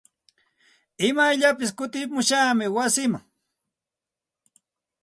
[1.07, 3.23] Imayllapis kutimushaqmi wasiiman.